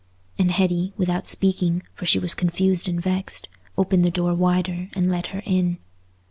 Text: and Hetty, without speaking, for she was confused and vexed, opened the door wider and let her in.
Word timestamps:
and 0.39 0.49
Hetty, 0.49 0.93
without 0.97 1.27
speaking, 1.27 1.83
for 1.93 2.07
she 2.07 2.17
was 2.17 2.33
confused 2.33 2.89
and 2.89 2.99
vexed, 2.99 3.47
opened 3.77 4.03
the 4.03 4.09
door 4.09 4.33
wider 4.33 4.89
and 4.93 5.11
let 5.11 5.27
her 5.27 5.43
in. 5.45 5.77